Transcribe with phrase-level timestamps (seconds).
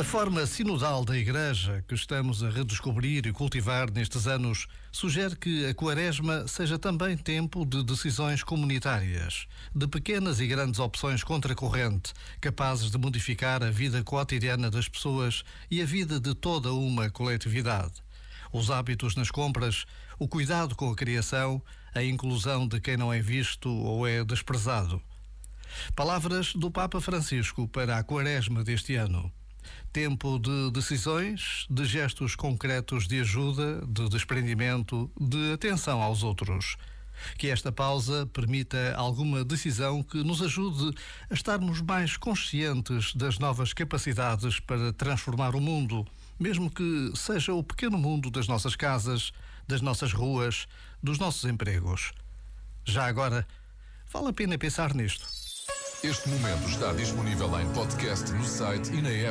[0.00, 5.66] A forma sinodal da Igreja que estamos a redescobrir e cultivar nestes anos sugere que
[5.66, 12.90] a Quaresma seja também tempo de decisões comunitárias, de pequenas e grandes opções contracorrente, capazes
[12.90, 18.02] de modificar a vida cotidiana das pessoas e a vida de toda uma coletividade.
[18.50, 19.84] Os hábitos nas compras,
[20.18, 21.62] o cuidado com a criação,
[21.94, 25.02] a inclusão de quem não é visto ou é desprezado.
[25.94, 29.30] Palavras do Papa Francisco para a Quaresma deste ano.
[29.92, 36.76] Tempo de decisões, de gestos concretos de ajuda, de desprendimento, de atenção aos outros.
[37.36, 40.96] Que esta pausa permita alguma decisão que nos ajude
[41.28, 46.06] a estarmos mais conscientes das novas capacidades para transformar o mundo,
[46.38, 49.32] mesmo que seja o pequeno mundo das nossas casas,
[49.68, 50.66] das nossas ruas,
[51.02, 52.12] dos nossos empregos.
[52.84, 53.46] Já agora,
[54.12, 55.26] vale a pena pensar nisto.
[56.02, 59.28] Este momento está disponível em podcast no site e na app.